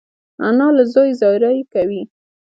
انا 0.47 0.67
له 0.77 0.83
زوی 0.93 1.11
زاری 1.21 1.59
کوي 1.73 2.01